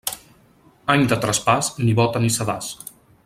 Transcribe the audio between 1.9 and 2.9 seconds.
bóta ni sedàs.